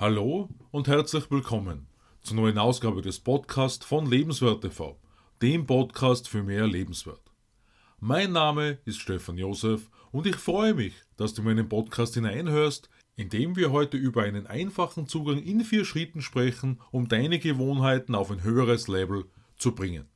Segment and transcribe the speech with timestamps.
[0.00, 1.86] Hallo und herzlich willkommen
[2.22, 4.98] zur neuen Ausgabe des Podcasts von Lebenswert TV,
[5.42, 7.20] dem Podcast für mehr Lebenswert.
[7.98, 13.28] Mein Name ist Stefan Josef und ich freue mich, dass du meinen Podcast hineinhörst, in
[13.28, 18.30] dem wir heute über einen einfachen Zugang in vier Schritten sprechen, um deine Gewohnheiten auf
[18.30, 19.26] ein höheres Level
[19.58, 20.08] zu bringen.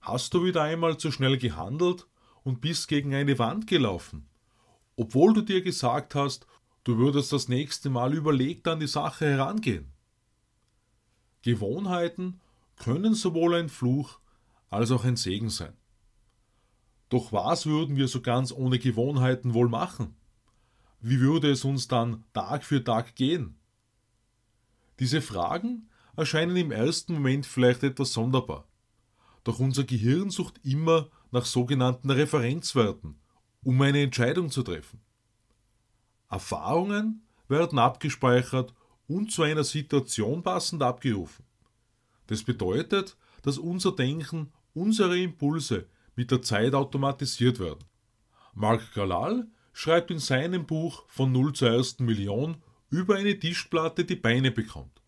[0.00, 2.06] Hast du wieder einmal zu schnell gehandelt
[2.42, 4.30] und bist gegen eine Wand gelaufen?
[4.96, 6.46] Obwohl du dir gesagt hast,
[6.84, 9.90] Du würdest das nächste Mal überlegt an die Sache herangehen.
[11.40, 12.40] Gewohnheiten
[12.76, 14.18] können sowohl ein Fluch
[14.68, 15.72] als auch ein Segen sein.
[17.08, 20.14] Doch was würden wir so ganz ohne Gewohnheiten wohl machen?
[21.00, 23.56] Wie würde es uns dann Tag für Tag gehen?
[24.98, 28.66] Diese Fragen erscheinen im ersten Moment vielleicht etwas sonderbar.
[29.42, 33.16] Doch unser Gehirn sucht immer nach sogenannten Referenzwerten,
[33.62, 35.00] um eine Entscheidung zu treffen.
[36.34, 38.74] Erfahrungen werden abgespeichert
[39.06, 41.44] und zu einer Situation passend abgerufen.
[42.26, 47.84] Das bedeutet, dass unser Denken, unsere Impulse mit der Zeit automatisiert werden.
[48.52, 52.56] Mark Galal schreibt in seinem Buch Von Null zur ersten Million
[52.90, 55.02] über eine Tischplatte, die Beine bekommt.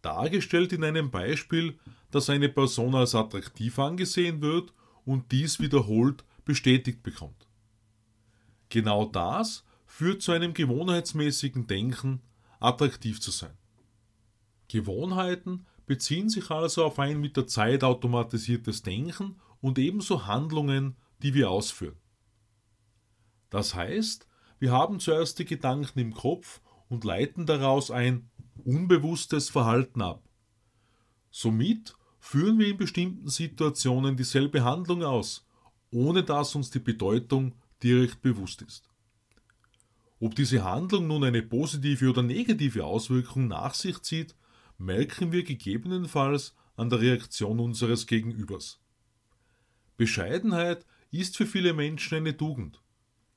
[0.00, 1.78] Dargestellt in einem Beispiel,
[2.10, 4.72] dass eine Person als attraktiv angesehen wird
[5.04, 7.46] und dies wiederholt bestätigt bekommt.
[8.70, 12.22] Genau das führt zu einem gewohnheitsmäßigen Denken,
[12.60, 13.58] attraktiv zu sein.
[14.68, 21.34] Gewohnheiten beziehen sich also auf ein mit der Zeit automatisiertes Denken und ebenso Handlungen, die
[21.34, 21.96] wir ausführen.
[23.50, 24.28] Das heißt,
[24.60, 28.30] wir haben zuerst die Gedanken im Kopf und leiten daraus ein
[28.64, 30.22] unbewusstes Verhalten ab.
[31.30, 35.46] Somit führen wir in bestimmten Situationen dieselbe Handlung aus,
[35.90, 38.89] ohne dass uns die Bedeutung direkt bewusst ist.
[40.20, 44.36] Ob diese Handlung nun eine positive oder negative Auswirkung nach sich zieht,
[44.76, 48.80] merken wir gegebenenfalls an der Reaktion unseres Gegenübers.
[49.96, 52.82] Bescheidenheit ist für viele Menschen eine Tugend.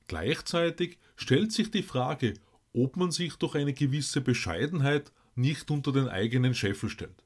[0.08, 2.34] Gleichzeitig stellt sich die Frage,
[2.74, 7.24] ob man sich durch eine gewisse Bescheidenheit nicht unter den eigenen Scheffel stellt.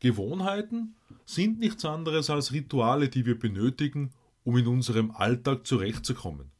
[0.00, 0.96] Gewohnheiten
[1.26, 4.12] sind nichts anderes als Rituale, die wir benötigen,
[4.44, 6.53] um in unserem Alltag zurechtzukommen.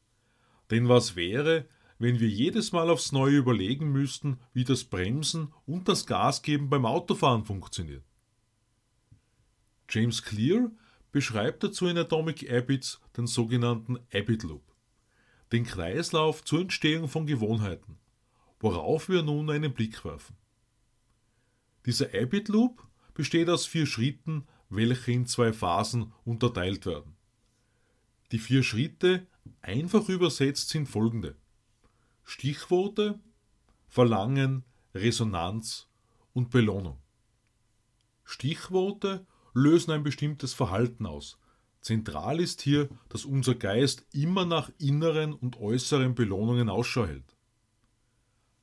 [0.71, 5.89] Denn was wäre, wenn wir jedes Mal aufs Neue überlegen müssten, wie das Bremsen und
[5.89, 8.05] das Gasgeben beim Autofahren funktioniert?
[9.89, 10.71] James Clear
[11.13, 14.65] beschreibt dazu in Atomic Habits den sogenannten Habit Loop,
[15.53, 17.99] den Kreislauf zur Entstehung von Gewohnheiten,
[18.59, 20.37] worauf wir nun einen Blick werfen.
[21.87, 27.15] Dieser Habit Loop besteht aus vier Schritten, welche in zwei Phasen unterteilt werden.
[28.33, 29.27] Die vier Schritte
[29.65, 31.37] Einfach übersetzt sind folgende.
[32.23, 33.19] Stichworte,
[33.89, 34.63] Verlangen,
[34.95, 35.89] Resonanz
[36.35, 36.99] und Belohnung.
[38.25, 41.39] Stichworte lösen ein bestimmtes Verhalten aus.
[41.81, 47.35] Zentral ist hier, dass unser Geist immer nach inneren und äußeren Belohnungen Ausschau hält.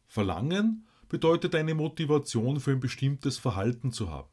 [0.06, 4.29] Verlangen bedeutet eine Motivation für ein bestimmtes Verhalten zu haben.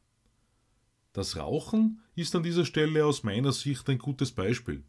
[1.13, 4.83] Das Rauchen ist an dieser Stelle aus meiner Sicht ein gutes Beispiel.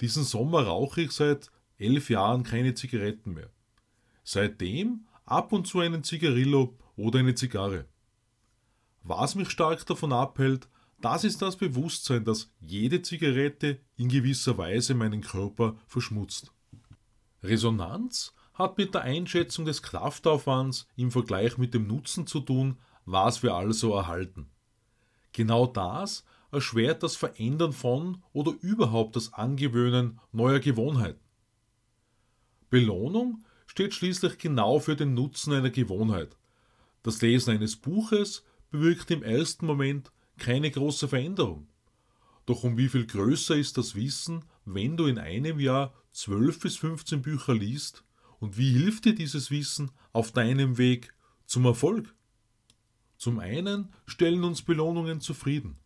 [0.00, 3.50] Diesen Sommer rauche ich seit elf Jahren keine Zigaretten mehr.
[4.22, 7.86] Seitdem ab und zu einen Zigarillo oder eine Zigarre.
[9.02, 10.68] Was mich stark davon abhält,
[11.00, 16.52] das ist das Bewusstsein, dass jede Zigarette in gewisser Weise meinen Körper verschmutzt.
[17.42, 23.42] Resonanz hat mit der Einschätzung des Kraftaufwands im Vergleich mit dem Nutzen zu tun, was
[23.42, 24.50] wir also erhalten.
[25.32, 31.20] Genau das erschwert das Verändern von oder überhaupt das Angewöhnen neuer Gewohnheiten.
[32.70, 36.36] Belohnung steht schließlich genau für den Nutzen einer Gewohnheit.
[37.02, 41.68] Das Lesen eines Buches bewirkt im ersten Moment keine große Veränderung.
[42.46, 46.76] Doch um wie viel größer ist das Wissen, wenn du in einem Jahr 12 bis
[46.76, 48.04] 15 Bücher liest
[48.40, 51.14] und wie hilft dir dieses Wissen auf deinem Weg
[51.46, 52.14] zum Erfolg?
[53.16, 55.78] Zum einen stellen uns Belohnungen zufrieden.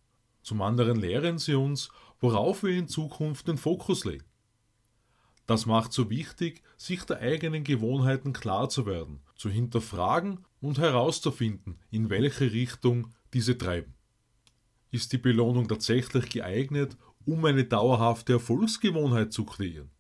[0.48, 1.90] Zum anderen lehren sie uns,
[2.20, 4.24] worauf wir in Zukunft den Fokus legen.
[5.44, 11.78] Das macht so wichtig, sich der eigenen Gewohnheiten klar zu werden, zu hinterfragen und herauszufinden,
[11.90, 13.92] in welche Richtung diese treiben.
[14.90, 16.96] Ist die Belohnung tatsächlich geeignet,
[17.26, 19.90] um eine dauerhafte Erfolgsgewohnheit zu kreieren?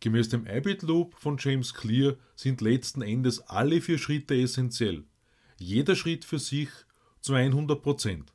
[0.00, 5.04] Gemäß dem Habit Loop von James Clear sind letzten Endes alle vier Schritte essentiell.
[5.58, 6.70] Jeder Schritt für sich
[7.20, 8.32] zu 100 Prozent.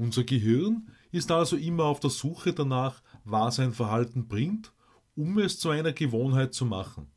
[0.00, 4.72] Unser Gehirn ist also immer auf der Suche danach, was ein Verhalten bringt,
[5.14, 7.10] um es zu einer Gewohnheit zu machen.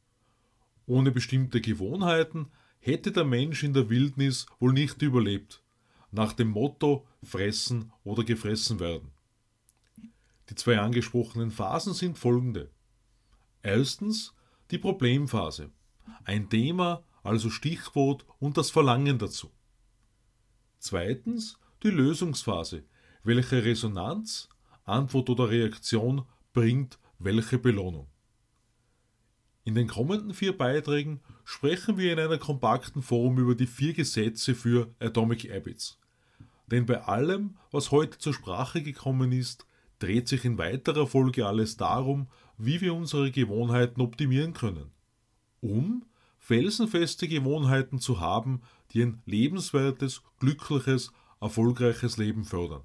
[0.85, 5.63] Ohne bestimmte Gewohnheiten hätte der Mensch in der Wildnis wohl nicht überlebt,
[6.11, 9.11] nach dem Motto fressen oder gefressen werden.
[10.49, 12.69] Die zwei angesprochenen Phasen sind folgende.
[13.61, 14.33] Erstens
[14.71, 15.71] die Problemphase.
[16.25, 19.51] Ein Thema, also Stichwort und das Verlangen dazu.
[20.79, 22.83] Zweitens die Lösungsphase,
[23.23, 24.49] welche Resonanz,
[24.85, 28.07] Antwort oder Reaktion bringt welche Belohnung.
[29.65, 34.55] In den kommenden vier Beiträgen sprechen wir in einer kompakten Form über die vier Gesetze
[34.55, 35.97] für Atomic Habits.
[36.67, 39.65] Denn bei allem, was heute zur Sprache gekommen ist,
[39.99, 42.27] dreht sich in weiterer Folge alles darum,
[42.57, 44.91] wie wir unsere Gewohnheiten optimieren können,
[45.61, 46.05] um
[46.39, 51.13] felsenfeste Gewohnheiten zu haben, die ein lebenswertes, glückliches,
[51.43, 52.83] erfolgreiches Leben fördern.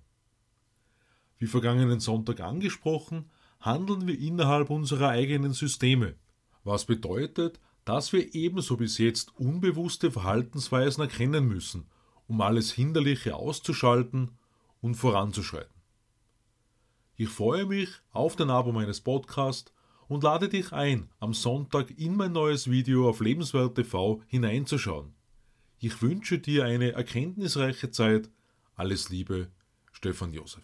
[1.38, 6.16] Wie vergangenen Sonntag angesprochen, handeln wir innerhalb unserer eigenen Systeme,
[6.64, 11.86] was bedeutet, dass wir ebenso bis jetzt unbewusste Verhaltensweisen erkennen müssen,
[12.26, 14.32] um alles Hinderliche auszuschalten
[14.80, 15.74] und voranzuschreiten.
[17.16, 19.72] Ich freue mich auf den Abo meines Podcasts
[20.08, 25.14] und lade dich ein, am Sonntag in mein neues Video auf Lebenswert TV hineinzuschauen.
[25.80, 28.30] Ich wünsche dir eine erkenntnisreiche Zeit.
[28.78, 29.50] Alles Liebe,
[29.90, 30.62] Stefan Josef.